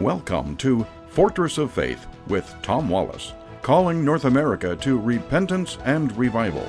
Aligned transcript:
Welcome 0.00 0.56
to 0.56 0.86
Fortress 1.08 1.58
of 1.58 1.70
Faith 1.72 2.06
with 2.26 2.54
Tom 2.62 2.88
Wallace, 2.88 3.34
calling 3.60 4.02
North 4.02 4.24
America 4.24 4.74
to 4.76 4.98
repentance 4.98 5.76
and 5.84 6.16
revival. 6.16 6.66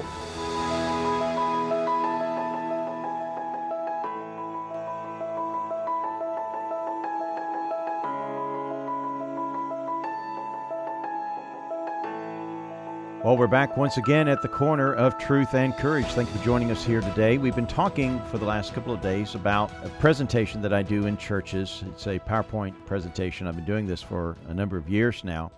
Well, 13.31 13.37
we're 13.37 13.47
back 13.47 13.77
once 13.77 13.95
again 13.95 14.27
at 14.27 14.41
the 14.41 14.49
corner 14.49 14.93
of 14.93 15.17
truth 15.17 15.53
and 15.53 15.73
courage. 15.77 16.05
Thank 16.07 16.29
you 16.33 16.37
for 16.37 16.43
joining 16.43 16.69
us 16.69 16.83
here 16.83 16.99
today. 16.99 17.37
We've 17.37 17.55
been 17.55 17.65
talking 17.65 18.21
for 18.25 18.37
the 18.37 18.43
last 18.43 18.73
couple 18.73 18.93
of 18.93 18.99
days 18.99 19.35
about 19.35 19.71
a 19.85 19.89
presentation 20.01 20.61
that 20.63 20.73
I 20.73 20.83
do 20.83 21.05
in 21.05 21.15
churches. 21.15 21.81
It's 21.87 22.07
a 22.07 22.19
PowerPoint 22.19 22.73
presentation. 22.85 23.47
I've 23.47 23.55
been 23.55 23.63
doing 23.63 23.87
this 23.87 24.01
for 24.01 24.35
a 24.49 24.53
number 24.53 24.75
of 24.75 24.89
years 24.89 25.23
now. 25.23 25.53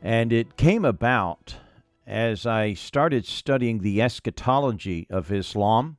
And 0.00 0.32
it 0.32 0.56
came 0.56 0.86
about 0.86 1.54
as 2.06 2.46
I 2.46 2.72
started 2.72 3.26
studying 3.26 3.80
the 3.80 4.00
eschatology 4.00 5.06
of 5.10 5.30
Islam. 5.30 5.98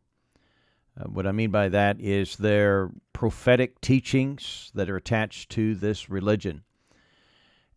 Uh, 0.99 1.03
what 1.03 1.27
I 1.27 1.31
mean 1.31 1.51
by 1.51 1.69
that 1.69 1.99
is 1.99 2.37
their 2.37 2.89
prophetic 3.13 3.81
teachings 3.81 4.71
that 4.73 4.89
are 4.89 4.97
attached 4.97 5.51
to 5.51 5.75
this 5.75 6.09
religion. 6.09 6.63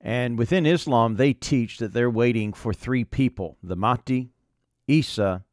And 0.06 0.38
within 0.38 0.66
Islam, 0.66 1.16
they 1.16 1.32
teach 1.32 1.78
that 1.78 1.94
they're 1.94 2.10
waiting 2.10 2.52
for 2.52 2.74
three 2.74 3.04
people 3.04 3.56
the 3.62 3.74
Mahdi, 3.74 4.30
Isa, 4.86 5.44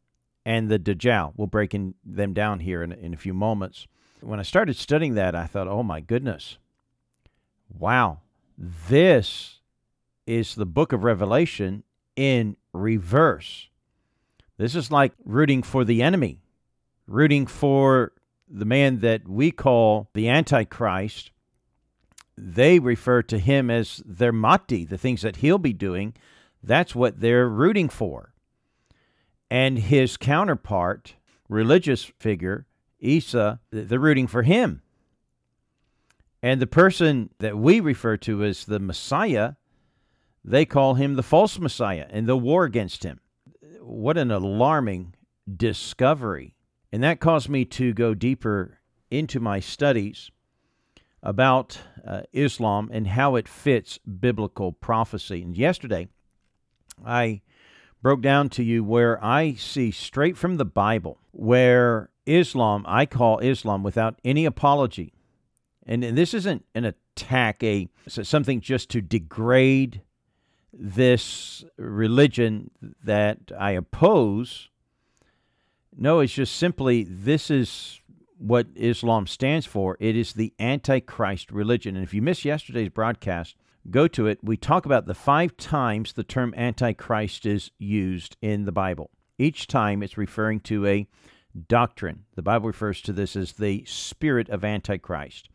and 0.46 0.70
the 0.70 0.78
Dajjal. 0.78 1.32
We'll 1.38 1.48
break 1.48 1.74
in, 1.74 1.96
them 2.04 2.34
down 2.34 2.60
here 2.60 2.84
in, 2.84 2.92
in 2.92 3.14
a 3.14 3.18
few 3.18 3.34
moments. 3.34 3.88
When 4.20 4.42
I 4.42 4.44
started 4.44 4.76
studying 4.76 5.16
that, 5.16 5.36
I 5.36 5.48
thought, 5.48 5.70
oh 5.70 5.84
my 5.84 6.02
goodness, 6.02 6.58
wow, 7.70 8.20
this 8.58 9.62
is 10.28 10.56
the 10.56 10.66
book 10.66 10.92
of 10.92 11.06
Revelation 11.06 11.84
in 12.18 12.58
reverse. 12.74 13.70
This 14.58 14.76
is 14.76 14.92
like 14.92 15.14
rooting 15.24 15.64
for 15.64 15.86
the 15.86 16.04
enemy, 16.04 16.42
rooting 17.08 17.48
for 17.48 18.12
the 18.50 18.66
man 18.66 19.00
that 19.00 19.28
we 19.28 19.52
call 19.52 20.10
the 20.14 20.28
Antichrist 20.28 21.32
they 22.38 22.80
refer 22.80 23.22
to 23.24 23.38
him 23.38 23.70
as 23.70 24.02
their 24.06 24.32
Mahdi, 24.32 24.86
the 24.86 24.98
things 24.98 25.22
that 25.22 25.38
he'll 25.38 25.58
be 25.58 25.74
doing. 25.74 26.14
That's 26.64 26.96
what 26.96 27.20
they're 27.20 27.50
rooting 27.50 27.90
for. 27.90 28.34
And 29.50 29.78
his 29.78 30.18
counterpart, 30.18 31.16
religious 31.50 32.04
figure, 32.04 32.66
Isa, 33.00 33.60
they're 33.72 34.00
rooting 34.00 34.28
for 34.28 34.44
him. 34.44 34.82
And 36.44 36.62
the 36.62 36.68
person 36.68 37.30
that 37.40 37.58
we 37.58 37.80
refer 37.80 38.18
to 38.18 38.44
as 38.44 38.66
the 38.66 38.80
Messiah, 38.80 39.54
they 40.44 40.66
call 40.66 40.96
him 40.96 41.16
the 41.16 41.24
false 41.24 41.60
Messiah 41.60 42.08
and 42.10 42.28
the 42.28 42.38
war 42.38 42.64
against 42.64 43.04
him. 43.04 43.20
What 43.80 44.18
an 44.18 44.32
alarming 44.32 45.16
discovery. 45.56 46.56
And 46.92 47.04
that 47.04 47.20
caused 47.20 47.50
me 47.50 47.66
to 47.66 47.94
go 47.94 48.14
deeper 48.14 48.80
into 49.10 49.40
my 49.40 49.60
studies 49.60 50.32
about 51.24 51.80
uh, 52.06 52.22
Islam 52.34 52.90
and 52.92 53.08
how 53.08 53.36
it 53.36 53.48
fits 53.48 54.00
biblical 54.00 54.72
prophecy. 54.72 55.42
And 55.42 55.56
yesterday, 55.56 56.08
I 57.06 57.42
broke 58.02 58.22
down 58.22 58.50
to 58.50 58.64
you 58.64 58.84
where 58.84 59.24
I 59.24 59.54
see 59.54 59.92
straight 59.92 60.38
from 60.38 60.58
the 60.58 60.66
Bible 60.66 61.20
where 61.32 62.10
Islam, 62.26 62.84
I 62.88 63.06
call 63.06 63.40
Islam 63.40 63.84
without 63.84 64.20
any 64.24 64.46
apology. 64.46 65.14
And, 65.86 66.04
and 66.04 66.18
this 66.18 66.34
isn't 66.34 66.66
an 66.76 66.86
attack, 66.86 67.64
a 67.64 67.90
something 68.08 68.62
just 68.62 68.90
to 68.90 69.02
degrade 69.02 70.02
this 70.74 71.64
religion 71.78 72.72
that 73.04 73.40
I 73.58 73.72
oppose. 73.72 74.70
No, 75.96 76.20
it's 76.20 76.34
just 76.34 76.56
simply 76.56 77.04
this 77.04 77.52
is 77.52 78.01
what 78.42 78.68
Islam 78.76 79.28
stands 79.28 79.66
for. 79.66 79.98
It 80.00 80.16
is 80.16 80.34
the 80.34 80.54
Antichrist 80.60 81.52
religion. 81.52 81.96
And 81.96 82.04
if 82.04 82.14
you 82.14 82.22
missed 82.22 82.44
yesterday's 82.44 82.90
broadcast, 82.90 83.56
go 83.90 84.08
to 84.10 84.28
it. 84.28 84.40
We 84.42 84.58
talk 84.58 84.86
about 84.86 85.06
the 85.06 85.14
five 85.14 85.56
times 85.58 86.14
the 86.14 86.24
term 86.24 86.54
Antichrist 86.58 87.46
is 87.46 87.72
used 87.78 88.38
in 88.42 88.66
the 88.66 88.72
Bible. 88.72 89.12
Each 89.38 89.68
time 89.68 90.02
it's 90.02 90.18
referring 90.18 90.60
to 90.62 90.86
a 90.86 91.08
doctrine. 91.68 92.26
The 92.36 92.42
Bible 92.42 92.68
refers 92.68 93.02
to 93.02 93.14
this 93.14 93.36
as 93.36 93.54
the 93.54 93.84
spirit 93.86 94.50
of 94.50 94.66
Antichrist. 94.66 95.50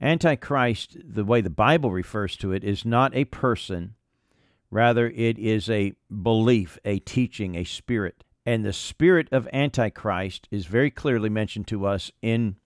Antichrist, 0.00 0.96
the 1.04 1.24
way 1.24 1.40
the 1.40 1.50
Bible 1.50 1.90
refers 1.90 2.36
to 2.38 2.52
it, 2.52 2.64
is 2.64 2.84
not 2.84 3.14
a 3.14 3.24
person, 3.24 3.94
rather, 4.70 5.08
it 5.08 5.38
is 5.38 5.70
a 5.70 5.94
belief, 6.22 6.78
a 6.84 6.98
teaching, 6.98 7.54
a 7.54 7.64
spirit 7.64 8.23
and 8.46 8.64
the 8.64 8.72
spirit 8.72 9.28
of 9.32 9.48
antichrist 9.52 10.48
is 10.50 10.66
very 10.66 10.90
clearly 10.90 11.28
mentioned 11.28 11.66
to 11.68 11.86
us 11.86 12.10
in 12.22 12.56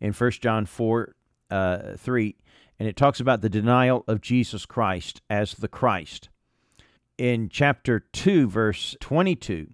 in 0.00 0.12
1 0.12 0.30
john 0.32 0.66
4 0.66 1.14
uh, 1.50 1.78
3 1.96 2.36
and 2.78 2.88
it 2.88 2.96
talks 2.96 3.20
about 3.20 3.40
the 3.40 3.48
denial 3.48 4.04
of 4.06 4.20
jesus 4.20 4.66
christ 4.66 5.20
as 5.30 5.54
the 5.54 5.68
christ. 5.68 6.28
In 7.18 7.48
chapter 7.48 8.00
2 8.12 8.48
verse 8.48 8.96
22 9.00 9.68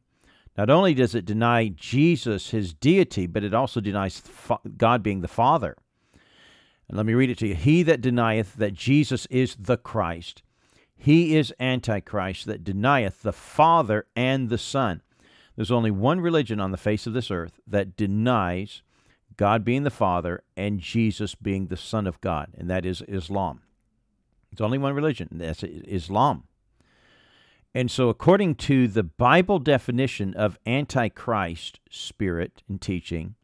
not 0.57 0.71
only 0.71 0.95
does 0.95 1.15
it 1.15 1.25
deny 1.25 1.69
jesus 1.69 2.51
his 2.51 2.73
deity 2.73 3.27
but 3.27 3.45
it 3.45 3.55
also 3.55 3.81
denies 3.81 4.23
god 4.77 5.03
being 5.03 5.21
the 5.21 5.29
father. 5.29 5.77
And 6.89 6.97
let 6.97 7.07
me 7.07 7.15
read 7.15 7.31
it 7.31 7.39
to 7.39 7.47
you. 7.47 7.55
He 7.55 7.83
that 7.85 8.01
denieth 8.01 8.55
that 8.57 8.75
jesus 8.75 9.27
is 9.27 9.57
the 9.57 9.77
christ 9.77 10.43
he 10.95 11.37
is 11.37 11.53
antichrist 11.59 12.47
that 12.47 12.63
denieth 12.63 13.23
the 13.23 13.33
father 13.33 14.07
and 14.15 14.49
the 14.49 14.59
son 14.59 15.03
there's 15.57 15.71
only 15.71 15.91
one 15.91 16.21
religion 16.21 16.61
on 16.61 16.71
the 16.71 16.77
face 16.77 17.07
of 17.07 17.13
this 17.13 17.31
earth 17.31 17.61
that 17.67 17.97
denies 17.97 18.83
God 19.37 19.65
being 19.65 19.83
the 19.83 19.91
Father 19.91 20.43
and 20.57 20.81
Jesus 20.81 21.35
being 21.35 21.67
the 21.67 21.77
Son 21.77 22.07
of 22.07 22.21
God, 22.21 22.49
and 22.57 22.69
that 22.71 22.87
is 22.87 23.03
Islam. 23.09 23.63
It's 24.51 24.61
only 24.61 24.79
one 24.79 24.95
religion, 24.95 25.29
that's 25.33 25.63
Islam. 25.63 26.45
And 27.75 27.91
so, 27.91 28.11
according 28.11 28.57
to 28.57 28.87
the 28.87 29.03
Bible 29.03 29.59
definition 29.59 30.35
of 30.35 30.59
Antichrist 30.67 31.81
spirit 31.91 32.63
and 32.69 32.81
teaching, 32.81 33.35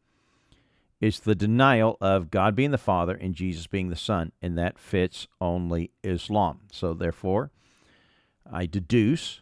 is 1.01 1.21
the 1.21 1.35
denial 1.35 1.97
of 2.01 2.31
God 2.31 2.55
being 2.55 2.73
the 2.73 2.79
Father 2.79 3.15
and 3.15 3.35
Jesus 3.35 3.67
being 3.67 3.89
the 3.89 3.97
Son, 3.97 4.33
and 4.43 4.59
that 4.59 4.79
fits 4.79 5.29
only 5.41 5.93
Islam. 6.03 6.61
So, 6.71 6.93
therefore, 6.93 7.51
I 8.51 8.67
deduce 8.67 9.41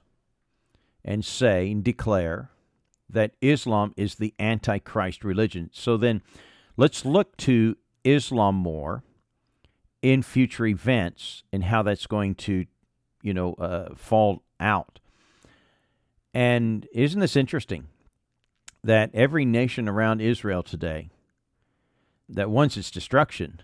and 1.04 1.24
say 1.24 1.70
and 1.70 1.82
declare 1.82 2.50
that 3.08 3.32
Islam 3.40 3.92
is 3.96 4.16
the 4.16 4.34
Antichrist 4.38 5.24
religion. 5.24 5.70
So 5.72 5.96
then 5.96 6.22
let's 6.76 7.04
look 7.04 7.36
to 7.38 7.76
Islam 8.04 8.54
more 8.54 9.02
in 10.02 10.22
future 10.22 10.66
events 10.66 11.42
and 11.52 11.64
how 11.64 11.82
that's 11.82 12.06
going 12.06 12.34
to, 12.34 12.66
you 13.22 13.34
know, 13.34 13.54
uh, 13.54 13.94
fall 13.94 14.42
out. 14.60 15.00
And 16.34 16.86
isn't 16.92 17.20
this 17.20 17.36
interesting 17.36 17.88
that 18.84 19.10
every 19.14 19.44
nation 19.44 19.88
around 19.88 20.20
Israel 20.20 20.62
today 20.62 21.08
that 22.28 22.50
wants 22.50 22.76
its 22.76 22.90
destruction 22.90 23.62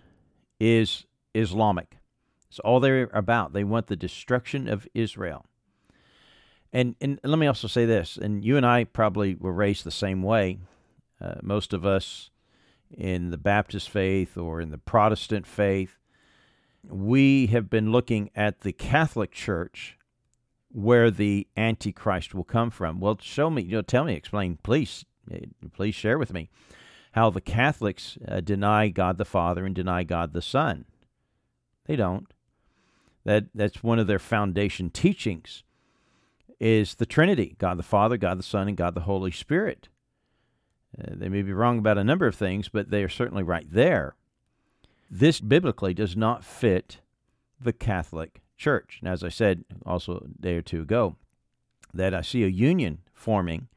is 0.59 1.05
Islamic? 1.35 1.97
It's 2.49 2.59
all 2.59 2.79
they're 2.79 3.09
about. 3.13 3.53
They 3.53 3.63
want 3.63 3.87
the 3.87 3.95
destruction 3.95 4.67
of 4.67 4.87
Israel. 4.93 5.45
And 6.73 6.95
and 6.99 7.19
let 7.23 7.37
me 7.37 7.45
also 7.45 7.67
say 7.67 7.85
this, 7.85 8.17
and 8.17 8.43
you 8.43 8.57
and 8.57 8.65
I 8.65 8.83
probably 8.83 9.35
were 9.35 9.53
raised 9.53 9.83
the 9.83 9.91
same 9.91 10.23
way. 10.23 10.57
Uh, 11.21 11.35
most 11.43 11.71
of 11.71 11.85
us 11.85 12.31
in 12.91 13.29
the 13.29 13.37
Baptist 13.37 13.89
faith 13.89 14.35
or 14.37 14.59
in 14.59 14.71
the 14.71 14.79
Protestant 14.79 15.45
faith, 15.45 15.99
we 16.83 17.47
have 17.47 17.69
been 17.69 17.91
looking 17.91 18.31
at 18.35 18.61
the 18.61 18.73
Catholic 18.73 19.31
Church 19.31 19.97
where 20.71 21.11
the 21.11 21.47
Antichrist 21.55 22.33
will 22.33 22.43
come 22.43 22.71
from. 22.71 22.99
Well, 22.99 23.19
show 23.21 23.51
me, 23.51 23.61
you 23.61 23.73
know, 23.73 23.81
tell 23.83 24.05
me, 24.05 24.15
explain, 24.15 24.57
please, 24.63 25.05
eh, 25.31 25.45
please 25.73 25.93
share 25.93 26.17
with 26.17 26.33
me 26.33 26.49
how 27.11 27.29
the 27.29 27.41
Catholics 27.41 28.17
uh, 28.27 28.41
deny 28.41 28.87
God 28.89 29.17
the 29.17 29.25
Father 29.25 29.65
and 29.65 29.75
deny 29.75 30.01
God 30.01 30.33
the 30.33 30.41
Son. 30.41 30.85
They 31.85 31.95
don't. 31.95 32.33
That 33.23 33.45
that's 33.53 33.83
one 33.83 33.99
of 33.99 34.07
their 34.07 34.19
foundation 34.19 34.89
teachings 34.89 35.63
is 36.63 36.95
the 36.95 37.05
Trinity 37.05 37.55
God 37.59 37.77
the 37.77 37.83
Father, 37.83 38.15
God 38.15 38.39
the 38.39 38.43
Son, 38.43 38.69
and 38.69 38.77
God 38.77 38.95
the 38.95 39.01
Holy 39.01 39.31
Spirit. 39.31 39.89
Uh, 40.97 41.11
they 41.11 41.27
may 41.27 41.41
be 41.41 41.51
wrong 41.51 41.77
about 41.77 41.97
a 41.97 42.03
number 42.03 42.25
of 42.25 42.35
things, 42.35 42.69
but 42.69 42.89
they 42.89 43.03
are 43.03 43.09
certainly 43.09 43.43
right 43.43 43.65
there. 43.69 44.15
This 45.11 45.41
biblically 45.41 45.93
does 45.93 46.15
not 46.15 46.45
fit 46.45 46.99
the 47.59 47.73
Catholic 47.73 48.41
Church. 48.55 48.99
And 49.01 49.11
as 49.11 49.23
I 49.23 49.29
said 49.29 49.65
also 49.85 50.25
a 50.25 50.41
day 50.41 50.55
or 50.55 50.61
two 50.61 50.81
ago, 50.81 51.17
that 51.93 52.13
I 52.13 52.21
see 52.21 52.43
a 52.43 52.47
union 52.47 52.99
forming 53.13 53.67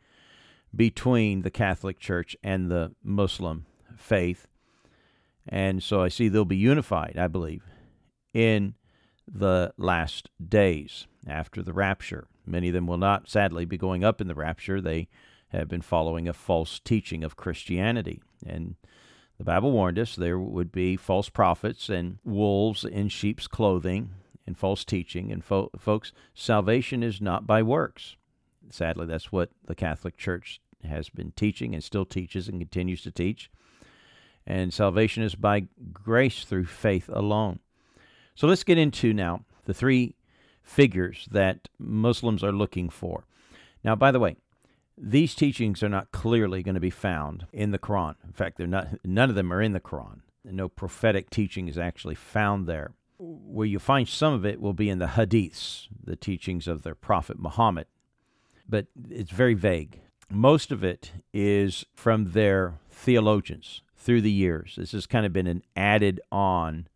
between 0.74 1.42
the 1.42 1.50
Catholic 1.50 1.98
Church 1.98 2.36
and 2.44 2.70
the 2.70 2.92
Muslim 3.02 3.66
faith. 3.96 4.46
And 5.48 5.82
so 5.82 6.02
I 6.02 6.08
see 6.08 6.28
they'll 6.28 6.44
be 6.44 6.56
unified, 6.56 7.16
I 7.18 7.26
believe, 7.26 7.64
in 8.32 8.74
the 9.26 9.72
last 9.76 10.30
days 10.48 11.08
after 11.26 11.62
the 11.62 11.72
rapture. 11.72 12.28
Many 12.46 12.68
of 12.68 12.74
them 12.74 12.86
will 12.86 12.98
not, 12.98 13.28
sadly, 13.28 13.64
be 13.64 13.76
going 13.76 14.04
up 14.04 14.20
in 14.20 14.28
the 14.28 14.34
rapture. 14.34 14.80
They 14.80 15.08
have 15.48 15.68
been 15.68 15.82
following 15.82 16.28
a 16.28 16.32
false 16.32 16.80
teaching 16.80 17.24
of 17.24 17.36
Christianity. 17.36 18.22
And 18.44 18.76
the 19.38 19.44
Bible 19.44 19.72
warned 19.72 19.98
us 19.98 20.16
there 20.16 20.38
would 20.38 20.72
be 20.72 20.96
false 20.96 21.28
prophets 21.28 21.88
and 21.88 22.18
wolves 22.24 22.84
in 22.84 23.08
sheep's 23.08 23.46
clothing 23.46 24.10
and 24.46 24.56
false 24.56 24.84
teaching. 24.84 25.30
And 25.32 25.44
fo- 25.44 25.70
folks, 25.78 26.12
salvation 26.34 27.02
is 27.02 27.20
not 27.20 27.46
by 27.46 27.62
works. 27.62 28.16
Sadly, 28.70 29.06
that's 29.06 29.30
what 29.30 29.50
the 29.66 29.74
Catholic 29.74 30.16
Church 30.16 30.60
has 30.84 31.08
been 31.08 31.32
teaching 31.32 31.74
and 31.74 31.82
still 31.82 32.04
teaches 32.04 32.48
and 32.48 32.60
continues 32.60 33.02
to 33.02 33.10
teach. 33.10 33.50
And 34.46 34.72
salvation 34.72 35.22
is 35.22 35.34
by 35.34 35.66
grace 35.92 36.44
through 36.44 36.66
faith 36.66 37.08
alone. 37.12 37.58
So 38.34 38.46
let's 38.46 38.64
get 38.64 38.78
into 38.78 39.12
now 39.12 39.44
the 39.64 39.74
three 39.74 40.14
figures 40.66 41.28
that 41.30 41.68
Muslims 41.78 42.44
are 42.44 42.52
looking 42.52 42.90
for. 42.90 43.24
Now, 43.82 43.94
by 43.94 44.10
the 44.10 44.20
way, 44.20 44.36
these 44.98 45.34
teachings 45.34 45.82
are 45.82 45.88
not 45.88 46.10
clearly 46.10 46.62
going 46.62 46.74
to 46.74 46.80
be 46.80 46.90
found 46.90 47.46
in 47.52 47.70
the 47.70 47.78
Quran. 47.78 48.16
In 48.26 48.32
fact, 48.32 48.58
they're 48.58 48.66
not. 48.66 48.88
None 49.04 49.30
of 49.30 49.36
them 49.36 49.52
are 49.52 49.62
in 49.62 49.72
the 49.72 49.80
Quran. 49.80 50.20
No 50.44 50.68
prophetic 50.68 51.30
teaching 51.30 51.68
is 51.68 51.78
actually 51.78 52.14
found 52.14 52.66
there. 52.66 52.92
Where 53.18 53.66
you 53.66 53.78
find 53.78 54.08
some 54.08 54.34
of 54.34 54.44
it 54.44 54.60
will 54.60 54.74
be 54.74 54.90
in 54.90 54.98
the 54.98 55.06
Hadiths, 55.06 55.86
the 56.02 56.16
teachings 56.16 56.68
of 56.68 56.82
their 56.82 56.94
Prophet 56.94 57.38
Muhammad, 57.38 57.86
but 58.68 58.86
it's 59.08 59.30
very 59.30 59.54
vague. 59.54 60.00
Most 60.28 60.72
of 60.72 60.82
it 60.84 61.12
is 61.32 61.84
from 61.94 62.32
their 62.32 62.78
theologians 62.90 63.82
through 63.96 64.20
the 64.20 64.30
years. 64.30 64.74
This 64.76 64.92
has 64.92 65.06
kind 65.06 65.24
of 65.24 65.32
been 65.32 65.46
an 65.46 65.62
added 65.76 66.20
on 66.30 66.88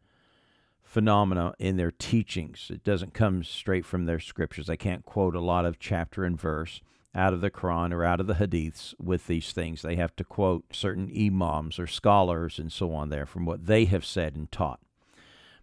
phenomena 0.90 1.54
in 1.60 1.76
their 1.76 1.92
teachings. 1.92 2.66
It 2.68 2.82
doesn't 2.82 3.14
come 3.14 3.44
straight 3.44 3.86
from 3.86 4.06
their 4.06 4.18
scriptures. 4.18 4.68
I 4.68 4.74
can't 4.74 5.04
quote 5.04 5.36
a 5.36 5.40
lot 5.40 5.64
of 5.64 5.78
chapter 5.78 6.24
and 6.24 6.38
verse 6.38 6.80
out 7.14 7.32
of 7.32 7.40
the 7.40 7.50
Quran 7.50 7.92
or 7.92 8.04
out 8.04 8.18
of 8.18 8.26
the 8.26 8.34
Hadiths 8.34 8.92
with 8.98 9.28
these 9.28 9.52
things. 9.52 9.82
They 9.82 9.94
have 9.94 10.16
to 10.16 10.24
quote 10.24 10.64
certain 10.72 11.08
imams 11.16 11.78
or 11.78 11.86
scholars 11.86 12.58
and 12.58 12.72
so 12.72 12.92
on 12.92 13.08
there 13.08 13.24
from 13.24 13.46
what 13.46 13.66
they 13.66 13.84
have 13.84 14.04
said 14.04 14.34
and 14.34 14.50
taught. 14.50 14.80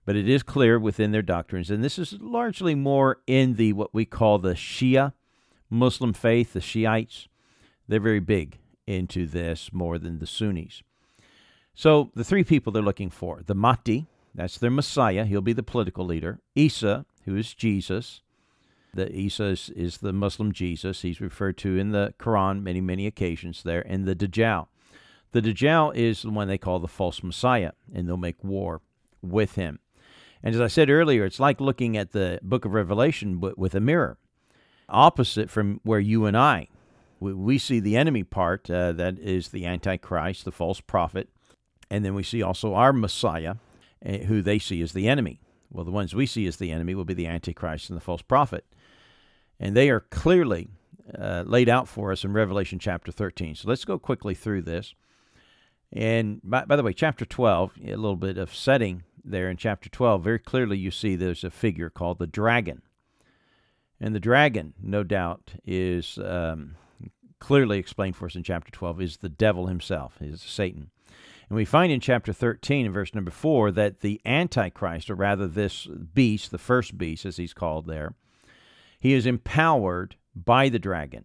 But 0.05 0.15
it 0.15 0.29
is 0.29 0.43
clear 0.43 0.79
within 0.79 1.11
their 1.11 1.21
doctrines, 1.21 1.69
and 1.69 1.83
this 1.83 1.99
is 1.99 2.13
largely 2.21 2.73
more 2.73 3.19
in 3.27 3.55
the 3.55 3.73
what 3.73 3.93
we 3.93 4.05
call 4.05 4.37
the 4.37 4.53
Shia 4.53 5.11
Muslim 5.69 6.13
faith, 6.13 6.53
the 6.53 6.61
Shiites. 6.61 7.27
They're 7.85 7.99
very 7.99 8.21
big 8.21 8.59
into 8.85 9.27
this 9.27 9.73
more 9.73 9.99
than 9.99 10.19
the 10.19 10.27
Sunnis. 10.27 10.83
So 11.75 12.11
the 12.15 12.23
three 12.23 12.45
people 12.45 12.71
they're 12.71 12.81
looking 12.81 13.09
for 13.09 13.41
the 13.45 13.55
Mahdi, 13.55 14.07
that's 14.37 14.59
their 14.59 14.71
Messiah, 14.71 15.25
he'll 15.25 15.41
be 15.41 15.51
the 15.51 15.63
political 15.63 16.05
leader, 16.05 16.39
Isa, 16.55 17.05
who 17.25 17.35
is 17.35 17.55
Jesus, 17.55 18.21
The 18.93 19.11
Isa 19.11 19.45
is, 19.45 19.69
is, 19.71 19.97
the 19.97 20.13
Muslim 20.13 20.51
Jesus. 20.51 21.01
He's 21.01 21.19
referred 21.19 21.57
to 21.57 21.77
in 21.77 21.91
the 21.91 22.13
Quran 22.19 22.61
many, 22.63 22.79
many 22.79 23.05
occasions 23.07 23.63
there. 23.63 23.81
And 23.81 24.05
the 24.05 24.15
Dajjal. 24.15 24.67
The 25.31 25.41
Dajjal 25.41 25.95
is 25.95 26.21
the 26.21 26.29
one 26.29 26.47
they 26.47 26.57
call 26.57 26.79
the 26.79 26.87
false 26.87 27.21
Messiah, 27.21 27.71
and 27.93 28.07
they'll 28.07 28.15
make 28.15 28.43
war 28.43 28.81
with 29.21 29.55
him. 29.55 29.79
And 30.41 30.55
as 30.55 30.61
I 30.61 30.67
said 30.67 30.89
earlier, 30.89 31.25
it's 31.25 31.39
like 31.39 31.59
looking 31.59 31.97
at 31.97 32.11
the 32.11 32.39
book 32.41 32.63
of 32.63 32.73
Revelation 32.73 33.41
with 33.41 33.75
a 33.75 33.79
mirror, 33.79 34.17
opposite 34.87 35.49
from 35.49 35.81
where 35.83 35.99
you 35.99 36.25
and 36.25 36.37
I, 36.37 36.69
we, 37.19 37.57
see 37.57 37.79
the 37.79 37.97
enemy 37.97 38.23
part, 38.23 38.69
uh, 38.69 38.91
that 38.91 39.17
is 39.17 39.49
the 39.49 39.65
Antichrist, 39.65 40.45
the 40.45 40.51
false 40.51 40.79
prophet. 40.79 41.29
And 41.89 42.05
then 42.05 42.13
we 42.13 42.21
see 42.23 42.43
also 42.43 42.75
our 42.75 42.93
Messiah, 42.93 43.55
uh, 44.05 44.17
who 44.25 44.41
they 44.41 44.59
see 44.59 44.81
as 44.81 44.93
the 44.93 45.07
enemy. 45.07 45.39
Well, 45.69 45.85
the 45.85 45.91
ones 45.91 46.15
we 46.15 46.25
see 46.25 46.45
as 46.47 46.57
the 46.57 46.71
enemy 46.71 46.95
will 46.95 47.05
be 47.05 47.13
the 47.13 47.27
Antichrist 47.27 47.89
and 47.89 47.97
the 47.97 48.03
false 48.03 48.21
prophet. 48.21 48.65
And 49.59 49.75
they 49.75 49.89
are 49.89 49.99
clearly 49.99 50.69
uh, 51.17 51.43
laid 51.45 51.69
out 51.69 51.87
for 51.87 52.11
us 52.11 52.23
in 52.23 52.33
Revelation 52.33 52.79
chapter 52.79 53.11
13. 53.11 53.55
So 53.55 53.69
let's 53.69 53.85
go 53.85 53.97
quickly 53.97 54.33
through 54.33 54.63
this. 54.63 54.93
And 55.91 56.41
by, 56.43 56.65
by, 56.65 56.75
the 56.75 56.83
way, 56.83 56.93
chapter 56.93 57.25
12, 57.25 57.73
a 57.85 57.95
little 57.95 58.17
bit 58.17 58.37
of 58.37 58.53
setting 58.53 59.03
there 59.23 59.49
in 59.49 59.57
chapter 59.57 59.89
12, 59.89 60.23
very 60.23 60.39
clearly 60.39 60.77
you 60.77 60.91
see 60.91 61.15
there's 61.15 61.43
a 61.43 61.51
figure 61.51 61.89
called 61.89 62.19
the 62.19 62.27
dragon. 62.27 62.81
And 63.99 64.13
the 64.13 64.19
dragon, 64.19 64.73
no 64.81 65.03
doubt, 65.03 65.55
is 65.65 66.19
um, 66.23 66.75
clearly 67.39 67.79
explained 67.79 68.15
for 68.15 68.25
us 68.25 68.35
in 68.35 68.43
chapter 68.43 68.71
12, 68.71 69.01
is 69.01 69.17
the 69.17 69.29
devil 69.29 69.67
himself, 69.67 70.21
is 70.21 70.41
Satan. 70.41 70.91
And 71.49 71.55
we 71.55 71.65
find 71.65 71.91
in 71.91 71.99
chapter 71.99 72.33
13, 72.33 72.85
in 72.85 72.91
verse 72.91 73.15
number 73.15 73.31
4, 73.31 73.71
that 73.71 74.01
the 74.01 74.19
Antichrist, 74.25 75.09
or 75.09 75.15
rather 75.15 75.47
this 75.47 75.85
beast, 75.85 76.51
the 76.51 76.57
first 76.57 76.97
beast, 76.97 77.25
as 77.25 77.37
he's 77.37 77.53
called 77.53 77.87
there, 77.87 78.15
he 78.99 79.13
is 79.13 79.25
empowered 79.25 80.15
by 80.35 80.67
the 80.69 80.79
dragon. 80.79 81.23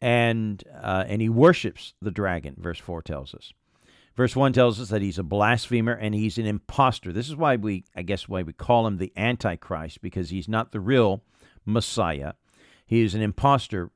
And, 0.00 0.64
uh, 0.82 1.04
and 1.06 1.22
he 1.22 1.28
worships 1.28 1.94
the 2.02 2.10
dragon, 2.10 2.56
verse 2.58 2.80
4 2.80 3.02
tells 3.02 3.34
us. 3.34 3.52
Verse 4.16 4.34
1 4.34 4.52
tells 4.52 4.80
us 4.80 4.88
that 4.88 5.00
he's 5.00 5.18
a 5.18 5.22
blasphemer 5.22 5.92
and 5.92 6.14
he's 6.14 6.36
an 6.36 6.44
impostor. 6.44 7.12
This 7.12 7.28
is 7.28 7.36
why 7.36 7.56
we, 7.56 7.84
I 7.94 8.02
guess, 8.02 8.28
why 8.28 8.42
we 8.42 8.52
call 8.52 8.86
him 8.86 8.98
the 8.98 9.12
Antichrist, 9.16 10.02
because 10.02 10.30
he's 10.30 10.48
not 10.48 10.72
the 10.72 10.80
real 10.80 11.22
Messiah. 11.64 12.32
He 12.84 13.02
is 13.02 13.14
an 13.14 13.22
impostor 13.22 13.90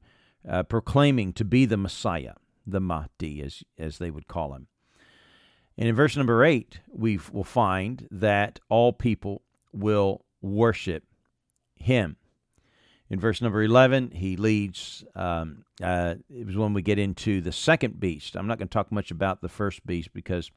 uh, 0.48 0.62
proclaiming 0.62 1.32
to 1.34 1.44
be 1.44 1.66
the 1.66 1.76
Messiah, 1.76 2.34
the 2.66 2.80
Mahdi, 2.80 3.42
as, 3.42 3.64
as 3.76 3.98
they 3.98 4.10
would 4.10 4.28
call 4.28 4.54
him. 4.54 4.68
And 5.78 5.88
in 5.88 5.94
verse 5.94 6.17
number 6.17 6.44
8, 6.44 6.81
we 6.90 7.19
will 7.32 7.44
find 7.44 8.08
that 8.11 8.61
all 8.69 8.93
people 8.93 9.43
will 9.73 10.25
worship 10.40 11.05
him. 11.75 12.17
In 13.08 13.20
verse 13.20 13.40
number 13.40 13.62
11, 13.62 14.11
he 14.12 14.37
leads, 14.37 15.05
um, 15.14 15.64
uh, 15.82 16.17
it 16.28 16.46
was 16.46 16.56
when 16.56 16.73
we 16.73 16.82
get 16.82 16.99
into 16.99 17.40
the 17.40 17.52
second 17.52 18.00
beast. 18.00 18.37
I'm 18.37 18.49
not 18.49 18.58
going 18.58 18.69
to 18.69 18.73
talk 18.73 18.90
much 18.90 19.11
about 19.11 19.43
the 19.43 19.49
first 19.49 19.87
beast 19.87 20.12
because, 20.12 20.50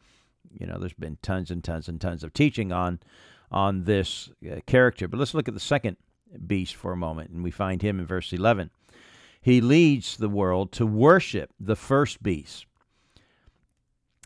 you 0.52 0.66
know, 0.66 0.80
there's 0.80 0.94
been 0.94 1.18
tons 1.22 1.52
and 1.52 1.64
tons 1.64 1.88
and 1.88 2.02
tons 2.02 2.24
of 2.24 2.34
teaching 2.34 2.72
on, 2.72 3.00
on 3.52 3.84
this 3.84 4.30
uh, 4.50 4.62
character. 4.66 5.08
But 5.08 5.20
let's 5.20 5.36
look 5.36 5.48
at 5.48 5.54
the 5.54 5.60
second 5.60 5.98
beast 6.48 6.76
for 6.76 6.92
a 6.92 6.98
moment, 6.98 7.30
and 7.32 7.44
we 7.44 7.52
find 7.52 7.82
him 7.82 8.00
in 8.00 8.06
verse 8.06 8.34
11. 8.34 8.72
He 9.42 9.62
leads 9.62 10.18
the 10.18 10.30
world 10.30 10.72
to 10.74 10.86
worship 10.86 11.52
the 11.60 11.76
first 11.76 12.22
beast, 12.24 12.66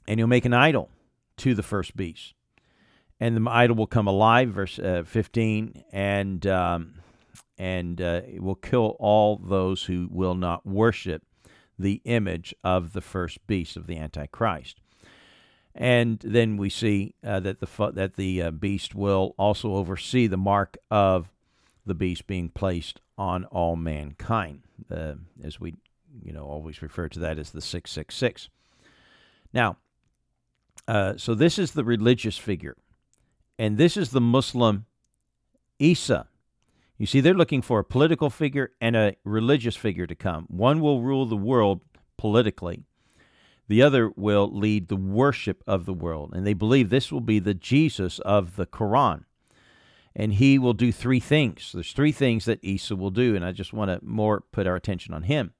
and 0.08 0.20
he'll 0.20 0.28
make 0.28 0.46
an 0.46 0.54
idol 0.54 0.90
to 1.38 1.56
the 1.56 1.64
first 1.64 1.96
beast. 1.96 2.34
And 3.20 3.38
the 3.38 3.50
idol 3.50 3.76
will 3.76 3.88
come 3.88 4.08
alive, 4.08 4.50
verse 4.50 4.80
uh, 4.80 5.04
15, 5.06 5.84
and 5.92 6.46
um, 6.48 6.96
and 7.58 8.02
uh, 8.02 8.22
it 8.28 8.42
will 8.42 8.56
kill 8.56 8.96
all 9.00 9.38
those 9.38 9.84
who 9.84 10.10
will 10.12 10.36
not 10.36 10.66
worship 10.66 11.24
the 11.78 12.02
image 12.06 12.54
of 12.64 12.94
the 12.94 13.02
first 13.02 13.46
beast 13.48 13.78
of 13.78 13.88
the 13.88 13.98
Antichrist. 13.98 14.80
And 15.76 16.20
then 16.20 16.58
we 16.58 16.70
see 16.70 17.16
uh, 17.24 17.40
that 17.42 17.60
the 17.60 17.92
that 17.94 18.16
the 18.16 18.42
uh, 18.44 18.52
beast 18.52 18.94
will 18.94 19.34
also 19.38 19.76
oversee 19.76 20.28
the 20.28 20.38
mark 20.38 20.78
of 20.92 21.32
the 21.86 21.96
beast 21.96 22.28
being 22.28 22.50
placed 22.50 23.02
on 23.18 23.46
all 23.46 23.76
mankind, 23.76 24.62
uh, 24.92 25.16
as 25.44 25.60
we 25.60 25.76
you 26.24 26.32
know 26.32 26.46
always 26.46 26.82
refer 26.82 27.10
to 27.10 27.20
that 27.20 27.40
as 27.40 27.52
the 27.52 27.62
six 27.62 27.92
six 27.92 28.16
six. 28.16 28.50
Now, 29.52 29.78
uh, 30.88 31.14
so 31.18 31.34
this 31.34 31.58
is 31.58 31.72
the 31.72 31.84
religious 31.84 32.38
figure, 32.38 32.78
and 33.58 33.78
this 33.78 33.98
is 33.98 34.10
the 34.10 34.22
Muslim 34.22 34.86
Isa 35.80 36.28
you 36.98 37.08
see, 37.08 37.20
they're 37.20 37.34
looking 37.34 37.62
for 37.62 37.80
a 37.80 37.84
political 37.84 38.30
figure 38.30 38.72
and 38.80 38.96
a 38.96 39.16
religious 39.24 39.76
figure 39.76 40.08
to 40.08 40.16
come. 40.16 40.46
One 40.48 40.80
will 40.80 41.02
rule 41.02 41.26
the 41.26 41.36
world 41.36 41.82
politically, 42.18 42.86
the 43.68 43.82
other 43.82 44.12
will 44.16 44.50
lead 44.50 44.88
the 44.88 44.96
worship 44.96 45.64
of 45.66 45.86
the 45.86 45.94
world. 45.94 46.32
And 46.34 46.46
they 46.46 46.54
believe 46.54 46.90
this 46.90 47.12
will 47.12 47.22
be 47.22 47.40
the 47.40 47.54
Jesus 47.54 48.20
of 48.20 48.56
the 48.56 48.66
Quran. 48.66 49.24
And 50.16 50.36
he 50.36 50.60
will 50.60 50.74
do 50.74 50.92
three 50.92 51.20
things. 51.20 51.72
There's 51.74 51.92
three 51.92 52.12
things 52.12 52.46
that 52.46 52.64
Isa 52.64 52.96
will 52.96 53.10
do, 53.10 53.36
and 53.36 53.44
I 53.44 53.52
just 53.52 53.74
want 53.74 53.90
to 53.90 54.00
more 54.02 54.42
put 54.52 54.66
our 54.66 54.76
attention 54.76 55.14
on 55.14 55.24
him. 55.24 55.54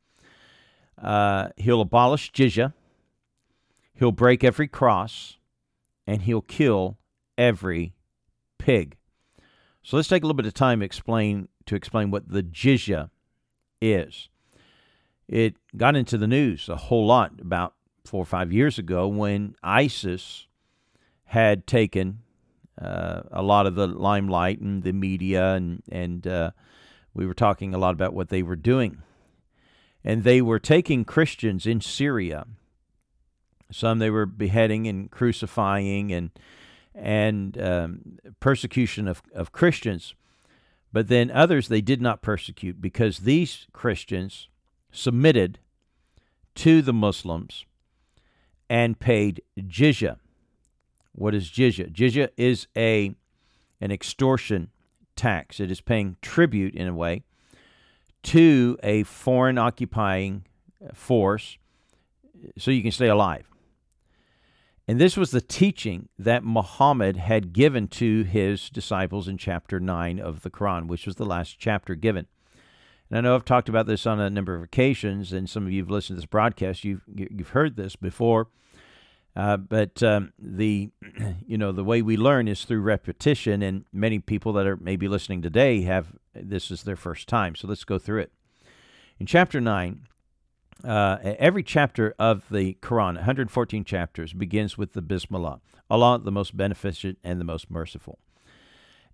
Uh, 1.02 1.50
he'll 1.58 1.82
abolish 1.82 2.32
jizya, 2.32 2.74
he'll 3.96 4.12
break 4.12 4.44
every 4.44 4.68
cross, 4.68 5.38
and 6.06 6.24
he'll 6.24 6.42
kill 6.42 6.98
every 7.38 7.94
pig. 8.58 8.98
So 9.82 9.98
let's 9.98 10.08
take 10.08 10.24
a 10.24 10.26
little 10.26 10.38
bit 10.38 10.46
of 10.46 10.54
time 10.54 10.80
to 10.80 10.86
explain 10.86 11.50
to 11.66 11.76
explain 11.76 12.12
what 12.12 12.30
the 12.30 12.44
jizya 12.44 13.10
is. 13.82 14.30
It 15.28 15.56
got 15.76 15.96
into 15.96 16.18
the 16.18 16.28
news 16.28 16.68
a 16.70 16.76
whole 16.76 17.06
lot 17.06 17.40
about 17.40 17.74
four 18.06 18.22
or 18.22 18.26
five 18.26 18.52
years 18.52 18.78
ago 18.78 19.08
when 19.08 19.56
ISIS 19.64 20.48
had 21.26 21.66
taken 21.66 22.20
uh, 22.82 23.22
a 23.32 23.42
lot 23.42 23.66
of 23.66 23.76
the 23.76 23.88
limelight 23.88 24.60
and 24.60 24.84
the 24.84 24.94
media, 24.94 25.54
and 25.54 25.84
and 25.90 26.28
uh, 26.28 26.52
we 27.14 27.26
were 27.26 27.34
talking 27.34 27.74
a 27.74 27.78
lot 27.78 27.94
about 27.94 28.14
what 28.14 28.30
they 28.30 28.44
were 28.44 28.56
doing, 28.56 29.02
and 30.04 30.24
they 30.24 30.42
were 30.42 30.60
taking 30.60 31.06
Christians 31.06 31.66
in 31.66 31.82
Syria. 31.82 32.46
Some 33.74 34.00
they 34.00 34.10
were 34.10 34.26
beheading 34.26 34.88
and 34.88 35.10
crucifying 35.10 36.12
and 36.12 36.32
and 36.96 37.60
um, 37.60 38.20
persecution 38.40 39.08
of, 39.08 39.22
of 39.34 39.52
Christians. 39.52 40.14
But 40.92 41.08
then 41.08 41.32
others 41.32 41.68
they 41.68 41.82
did 41.82 42.02
not 42.02 42.22
persecute 42.22 42.80
because 42.80 43.20
these 43.20 43.68
Christians 43.74 44.48
submitted 44.92 45.60
to 46.56 46.82
the 46.84 46.94
Muslims 46.94 47.66
and 48.70 49.00
paid 49.00 49.42
jizya. 49.58 50.18
What 51.14 51.34
is 51.34 51.50
jizya? 51.50 51.92
Jizya 51.92 52.30
is 52.38 52.68
a 52.78 53.16
an 53.82 53.92
extortion 53.92 54.70
tax. 55.16 55.60
It 55.60 55.72
is 55.72 55.82
paying 55.82 56.16
tribute 56.22 56.76
in 56.76 56.88
a 56.88 56.94
way 56.94 57.24
to 58.24 58.78
a 58.82 59.04
foreign 59.04 59.58
occupying 59.58 60.46
force 60.94 61.58
so 62.58 62.72
you 62.72 62.82
can 62.82 62.92
stay 62.92 63.08
alive. 63.08 63.53
And 64.88 65.00
this 65.00 65.16
was 65.16 65.32
the 65.32 65.42
teaching 65.42 66.10
that 66.20 66.44
Muhammad 66.44 67.16
had 67.16 67.54
given 67.54 67.88
to 67.90 68.24
his 68.24 68.70
disciples 68.70 69.28
in 69.28 69.38
chapter 69.38 69.80
9 69.80 70.20
of 70.20 70.42
the 70.42 70.50
Quran, 70.50 70.88
which 70.88 71.06
was 71.06 71.16
the 71.16 71.26
last 71.26 71.58
chapter 71.58 71.96
given. 71.96 72.28
And 73.10 73.18
I 73.18 73.22
know 73.22 73.36
I've 73.36 73.46
talked 73.46 73.70
about 73.70 73.86
this 73.86 74.06
on 74.06 74.20
a 74.20 74.30
number 74.30 74.56
of 74.56 74.64
occasions, 74.64 75.32
and 75.32 75.50
some 75.50 75.66
of 75.66 75.72
you 75.72 75.82
have 75.82 75.90
listened 75.90 76.18
to 76.18 76.22
this 76.22 76.26
broadcast. 76.26 76.84
You've 76.84 77.04
you've 77.08 77.50
heard 77.50 77.76
this 77.76 77.96
before, 77.96 78.48
uh, 79.36 79.58
but 79.58 80.02
um, 80.04 80.34
the 80.40 80.90
you 81.48 81.58
know 81.58 81.72
the 81.72 81.84
way 81.84 82.02
we 82.02 82.18
learn 82.18 82.48
is 82.48 82.66
through 82.66 82.82
repetition, 82.82 83.62
and 83.62 83.86
many 83.94 84.20
people 84.20 84.52
that 84.54 84.66
are 84.66 84.78
maybe 84.78 85.08
listening 85.08 85.42
today 85.42 85.84
have 85.84 86.08
this 86.34 86.72
is 86.72 86.84
their 86.84 86.96
first 86.96 87.30
time. 87.30 87.56
So 87.56 87.68
let's 87.68 87.84
go 87.84 88.00
through 88.00 88.22
it. 88.22 88.32
In 89.20 89.28
chapter 89.28 89.62
nine, 89.62 90.08
uh, 90.84 91.18
every 91.24 91.64
chapter 91.64 92.14
of 92.20 92.44
the 92.50 92.78
Quran, 92.82 93.16
114 93.16 93.84
chapters, 93.84 94.34
begins 94.34 94.78
with 94.78 94.94
the 94.94 95.02
Bismillah, 95.02 95.62
Allah, 95.90 96.20
the 96.20 96.32
most 96.32 96.56
beneficent 96.56 97.18
and 97.24 97.40
the 97.40 97.46
most 97.46 97.70
merciful. 97.70 98.20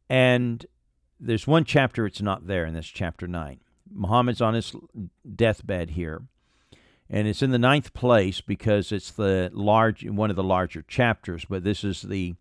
And 0.10 0.66
there's 1.20 1.48
one 1.48 1.66
chapter 1.66 2.06
it's 2.06 2.22
not 2.22 2.48
there, 2.48 2.66
and 2.66 2.76
that's 2.76 2.88
chapter 2.88 3.28
9. 3.28 3.60
Muhammad's 3.92 4.42
on 4.42 4.54
his 4.54 4.74
deathbed 5.36 5.92
here, 5.92 6.22
and 7.10 7.28
it's 7.28 7.42
in 7.42 7.52
the 7.52 7.60
ninth 7.60 7.94
place 7.94 8.42
because 8.42 8.92
it's 8.92 9.12
the 9.12 9.50
large 9.54 10.08
one 10.08 10.30
of 10.30 10.36
the 10.36 10.44
larger 10.44 10.84
chapters. 10.84 11.46
But 11.46 11.64
this 11.64 11.84
is 11.84 12.04
the 12.04 12.36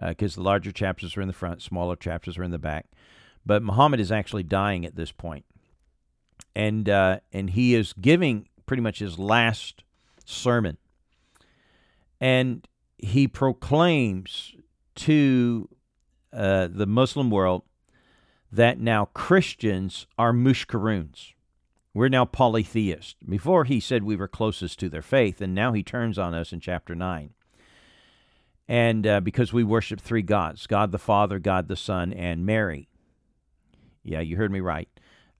because 0.00 0.36
uh, 0.36 0.40
the 0.40 0.44
larger 0.44 0.72
chapters 0.72 1.16
are 1.16 1.20
in 1.20 1.28
the 1.28 1.34
front, 1.34 1.62
smaller 1.62 1.96
chapters 1.96 2.38
are 2.38 2.42
in 2.42 2.50
the 2.50 2.58
back. 2.58 2.86
But 3.44 3.62
Muhammad 3.62 4.00
is 4.00 4.12
actually 4.12 4.42
dying 4.42 4.84
at 4.84 4.96
this 4.96 5.12
point, 5.12 5.44
and 6.54 6.88
uh, 6.88 7.20
and 7.32 7.50
he 7.50 7.74
is 7.74 7.92
giving 7.92 8.48
pretty 8.70 8.82
much 8.84 9.00
his 9.00 9.18
last 9.18 9.82
sermon. 10.24 10.76
And 12.20 12.68
he 12.98 13.26
proclaims 13.26 14.54
to 14.94 15.68
uh, 16.32 16.68
the 16.70 16.86
Muslim 16.86 17.32
world 17.32 17.64
that 18.52 18.78
now 18.78 19.06
Christians 19.06 20.06
are 20.16 20.32
mushkaroons. 20.32 21.32
We're 21.94 22.10
now 22.10 22.24
polytheists. 22.24 23.16
Before 23.28 23.64
he 23.64 23.80
said 23.80 24.04
we 24.04 24.14
were 24.14 24.28
closest 24.28 24.78
to 24.78 24.88
their 24.88 25.02
faith, 25.02 25.40
and 25.40 25.52
now 25.52 25.72
he 25.72 25.82
turns 25.82 26.16
on 26.16 26.32
us 26.32 26.52
in 26.52 26.60
chapter 26.60 26.94
9. 26.94 27.30
And 28.68 29.04
uh, 29.04 29.18
because 29.18 29.52
we 29.52 29.64
worship 29.64 30.00
three 30.00 30.22
gods 30.22 30.68
God 30.68 30.92
the 30.92 30.98
Father, 31.00 31.40
God 31.40 31.66
the 31.66 31.74
Son, 31.74 32.12
and 32.12 32.46
Mary. 32.46 32.88
Yeah, 34.04 34.20
you 34.20 34.36
heard 34.36 34.52
me 34.52 34.60
right. 34.60 34.88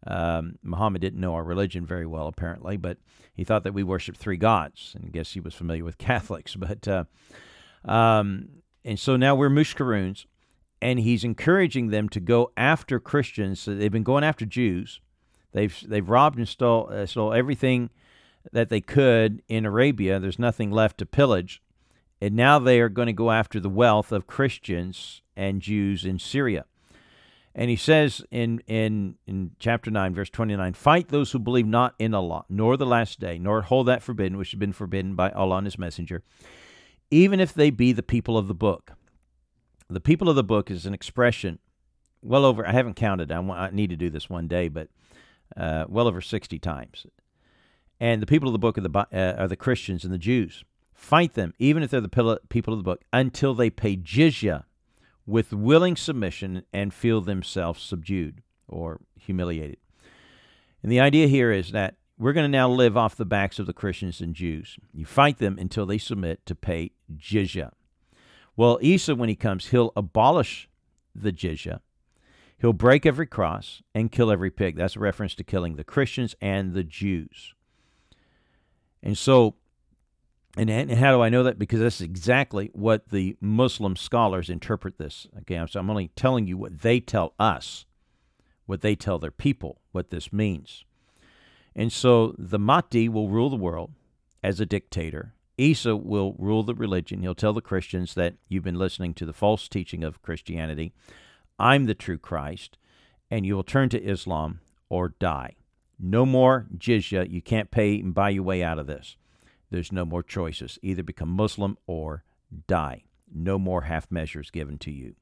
Um, 0.06 0.56
Muhammad 0.62 1.02
didn't 1.02 1.20
know 1.20 1.34
our 1.34 1.44
religion 1.44 1.84
very 1.84 2.06
well, 2.06 2.26
apparently, 2.26 2.76
but 2.76 2.98
he 3.34 3.44
thought 3.44 3.64
that 3.64 3.74
we 3.74 3.82
worshiped 3.82 4.18
three 4.18 4.36
gods. 4.36 4.92
And 4.94 5.04
I 5.06 5.08
guess 5.08 5.32
he 5.32 5.40
was 5.40 5.54
familiar 5.54 5.84
with 5.84 5.98
Catholics. 5.98 6.56
But 6.56 6.86
uh, 6.88 7.04
um, 7.84 8.48
and 8.84 8.98
so 8.98 9.16
now 9.16 9.34
we're 9.34 9.50
mushkaroons, 9.50 10.26
and 10.80 11.00
he's 11.00 11.24
encouraging 11.24 11.88
them 11.88 12.08
to 12.10 12.20
go 12.20 12.50
after 12.56 12.98
Christians. 12.98 13.60
So 13.60 13.74
they've 13.74 13.92
been 13.92 14.02
going 14.02 14.24
after 14.24 14.46
Jews. 14.46 15.00
They've 15.52 15.76
they've 15.86 16.08
robbed 16.08 16.38
and 16.38 16.48
stole 16.48 16.88
uh, 16.92 17.06
stole 17.06 17.32
everything 17.32 17.90
that 18.52 18.68
they 18.68 18.80
could 18.80 19.42
in 19.48 19.66
Arabia. 19.66 20.18
There's 20.18 20.38
nothing 20.38 20.70
left 20.70 20.98
to 20.98 21.06
pillage, 21.06 21.62
and 22.20 22.34
now 22.34 22.58
they 22.58 22.80
are 22.80 22.88
going 22.88 23.06
to 23.06 23.12
go 23.12 23.30
after 23.30 23.60
the 23.60 23.68
wealth 23.68 24.12
of 24.12 24.26
Christians 24.26 25.22
and 25.36 25.60
Jews 25.60 26.04
in 26.04 26.18
Syria. 26.18 26.64
And 27.54 27.68
he 27.68 27.76
says 27.76 28.22
in, 28.30 28.60
in, 28.66 29.16
in 29.26 29.52
chapter 29.58 29.90
9, 29.90 30.14
verse 30.14 30.30
29 30.30 30.72
Fight 30.74 31.08
those 31.08 31.32
who 31.32 31.38
believe 31.38 31.66
not 31.66 31.94
in 31.98 32.14
Allah, 32.14 32.44
nor 32.48 32.76
the 32.76 32.86
last 32.86 33.18
day, 33.18 33.38
nor 33.38 33.62
hold 33.62 33.88
that 33.88 34.02
forbidden 34.02 34.38
which 34.38 34.52
has 34.52 34.58
been 34.58 34.72
forbidden 34.72 35.14
by 35.14 35.30
Allah 35.30 35.56
and 35.56 35.66
His 35.66 35.78
Messenger, 35.78 36.22
even 37.10 37.40
if 37.40 37.52
they 37.52 37.70
be 37.70 37.92
the 37.92 38.02
people 38.02 38.38
of 38.38 38.46
the 38.46 38.54
book. 38.54 38.92
The 39.88 40.00
people 40.00 40.28
of 40.28 40.36
the 40.36 40.44
book 40.44 40.70
is 40.70 40.86
an 40.86 40.94
expression 40.94 41.58
well 42.22 42.44
over, 42.44 42.66
I 42.66 42.72
haven't 42.72 42.94
counted, 42.94 43.32
I, 43.32 43.38
want, 43.40 43.60
I 43.60 43.70
need 43.74 43.90
to 43.90 43.96
do 43.96 44.10
this 44.10 44.28
one 44.28 44.46
day, 44.46 44.68
but 44.68 44.88
uh, 45.56 45.86
well 45.88 46.06
over 46.06 46.20
60 46.20 46.58
times. 46.58 47.06
And 47.98 48.22
the 48.22 48.26
people 48.26 48.48
of 48.48 48.52
the 48.52 48.58
book 48.58 48.78
are 48.78 48.82
the, 48.82 48.98
uh, 48.98 49.42
are 49.42 49.48
the 49.48 49.56
Christians 49.56 50.04
and 50.04 50.12
the 50.12 50.18
Jews. 50.18 50.64
Fight 50.94 51.34
them, 51.34 51.54
even 51.58 51.82
if 51.82 51.90
they're 51.90 52.00
the 52.00 52.40
people 52.48 52.74
of 52.74 52.78
the 52.78 52.84
book, 52.84 53.02
until 53.12 53.54
they 53.54 53.70
pay 53.70 53.96
jizya, 53.96 54.64
with 55.30 55.52
willing 55.52 55.96
submission 55.96 56.64
and 56.72 56.92
feel 56.92 57.20
themselves 57.20 57.80
subdued 57.80 58.42
or 58.66 59.00
humiliated. 59.16 59.78
And 60.82 60.90
the 60.90 61.00
idea 61.00 61.28
here 61.28 61.52
is 61.52 61.70
that 61.70 61.94
we're 62.18 62.32
going 62.32 62.50
to 62.50 62.56
now 62.56 62.68
live 62.68 62.96
off 62.96 63.16
the 63.16 63.24
backs 63.24 63.58
of 63.58 63.66
the 63.66 63.72
Christians 63.72 64.20
and 64.20 64.34
Jews. 64.34 64.76
You 64.92 65.06
fight 65.06 65.38
them 65.38 65.56
until 65.58 65.86
they 65.86 65.98
submit 65.98 66.44
to 66.46 66.54
pay 66.54 66.90
jizya. 67.16 67.70
Well, 68.56 68.78
Isa, 68.82 69.14
when 69.14 69.28
he 69.28 69.36
comes, 69.36 69.68
he'll 69.68 69.92
abolish 69.96 70.68
the 71.14 71.32
jizya. 71.32 71.80
He'll 72.58 72.72
break 72.74 73.06
every 73.06 73.26
cross 73.26 73.82
and 73.94 74.12
kill 74.12 74.30
every 74.30 74.50
pig. 74.50 74.76
That's 74.76 74.96
a 74.96 75.00
reference 75.00 75.34
to 75.36 75.44
killing 75.44 75.76
the 75.76 75.84
Christians 75.84 76.34
and 76.42 76.74
the 76.74 76.84
Jews. 76.84 77.54
And 79.02 79.16
so 79.16 79.54
and, 80.56 80.68
and 80.68 80.90
how 80.90 81.14
do 81.14 81.22
I 81.22 81.28
know 81.28 81.44
that? 81.44 81.58
Because 81.58 81.80
that's 81.80 82.00
exactly 82.00 82.70
what 82.72 83.10
the 83.10 83.36
Muslim 83.40 83.94
scholars 83.96 84.50
interpret 84.50 84.98
this. 84.98 85.28
Okay, 85.40 85.64
so 85.68 85.78
I'm 85.78 85.90
only 85.90 86.08
telling 86.16 86.46
you 86.46 86.56
what 86.56 86.80
they 86.80 86.98
tell 87.00 87.34
us, 87.38 87.84
what 88.66 88.80
they 88.80 88.96
tell 88.96 89.18
their 89.18 89.30
people, 89.30 89.80
what 89.92 90.10
this 90.10 90.32
means. 90.32 90.84
And 91.76 91.92
so 91.92 92.34
the 92.36 92.58
Mahdi 92.58 93.08
will 93.08 93.28
rule 93.28 93.48
the 93.48 93.56
world 93.56 93.92
as 94.42 94.58
a 94.58 94.66
dictator. 94.66 95.34
Isa 95.56 95.94
will 95.94 96.34
rule 96.38 96.62
the 96.62 96.74
religion. 96.74 97.22
He'll 97.22 97.34
tell 97.34 97.52
the 97.52 97.60
Christians 97.60 98.14
that 98.14 98.34
you've 98.48 98.64
been 98.64 98.78
listening 98.78 99.14
to 99.14 99.26
the 99.26 99.32
false 99.32 99.68
teaching 99.68 100.02
of 100.02 100.22
Christianity. 100.22 100.92
I'm 101.58 101.84
the 101.84 101.94
true 101.94 102.18
Christ, 102.18 102.76
and 103.30 103.46
you 103.46 103.54
will 103.54 103.62
turn 103.62 103.88
to 103.90 104.02
Islam 104.02 104.60
or 104.88 105.10
die. 105.20 105.56
No 105.98 106.24
more 106.24 106.66
jizya. 106.76 107.30
You 107.30 107.42
can't 107.42 107.70
pay 107.70 108.00
and 108.00 108.14
buy 108.14 108.30
your 108.30 108.42
way 108.42 108.62
out 108.62 108.78
of 108.78 108.86
this. 108.86 109.16
There's 109.70 109.92
no 109.92 110.04
more 110.04 110.22
choices. 110.22 110.78
Either 110.82 111.02
become 111.02 111.28
Muslim 111.28 111.78
or 111.86 112.24
die. 112.66 113.04
No 113.32 113.58
more 113.58 113.82
half 113.82 114.10
measures 114.10 114.50
given 114.50 114.78
to 114.78 114.90
you. 114.90 115.14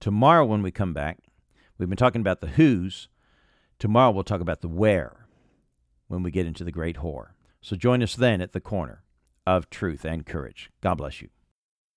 Tomorrow, 0.00 0.44
when 0.44 0.62
we 0.62 0.70
come 0.70 0.94
back, 0.94 1.18
we've 1.78 1.88
been 1.88 1.96
talking 1.96 2.20
about 2.20 2.40
the 2.40 2.48
who's. 2.48 3.08
Tomorrow, 3.78 4.12
we'll 4.12 4.24
talk 4.24 4.40
about 4.40 4.60
the 4.60 4.68
where 4.68 5.26
when 6.08 6.22
we 6.22 6.30
get 6.30 6.46
into 6.46 6.64
the 6.64 6.72
great 6.72 6.96
whore. 6.96 7.28
So 7.60 7.76
join 7.76 8.02
us 8.02 8.14
then 8.14 8.40
at 8.40 8.52
the 8.52 8.60
corner 8.60 9.02
of 9.46 9.70
truth 9.70 10.04
and 10.04 10.24
courage. 10.24 10.70
God 10.80 10.94
bless 10.94 11.20
you. 11.20 11.28